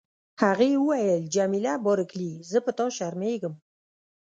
[0.41, 3.53] هغې وویل: جميله بارکلي، زه په تا شرمیږم.